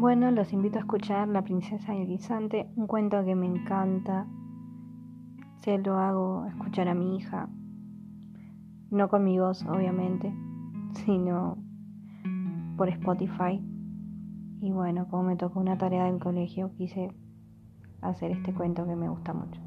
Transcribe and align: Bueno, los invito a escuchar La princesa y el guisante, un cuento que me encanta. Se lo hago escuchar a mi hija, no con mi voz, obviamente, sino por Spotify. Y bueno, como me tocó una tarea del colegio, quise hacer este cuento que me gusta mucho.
Bueno, 0.00 0.30
los 0.30 0.52
invito 0.52 0.78
a 0.78 0.82
escuchar 0.82 1.26
La 1.26 1.42
princesa 1.42 1.92
y 1.92 2.02
el 2.02 2.06
guisante, 2.06 2.70
un 2.76 2.86
cuento 2.86 3.24
que 3.24 3.34
me 3.34 3.46
encanta. 3.46 4.28
Se 5.62 5.76
lo 5.78 5.98
hago 5.98 6.46
escuchar 6.46 6.86
a 6.86 6.94
mi 6.94 7.16
hija, 7.16 7.48
no 8.92 9.08
con 9.08 9.24
mi 9.24 9.40
voz, 9.40 9.66
obviamente, 9.66 10.32
sino 11.04 11.58
por 12.76 12.88
Spotify. 12.90 13.60
Y 14.60 14.70
bueno, 14.70 15.08
como 15.08 15.24
me 15.24 15.36
tocó 15.36 15.58
una 15.58 15.78
tarea 15.78 16.04
del 16.04 16.20
colegio, 16.20 16.70
quise 16.76 17.12
hacer 18.00 18.30
este 18.30 18.54
cuento 18.54 18.86
que 18.86 18.94
me 18.94 19.08
gusta 19.08 19.34
mucho. 19.34 19.60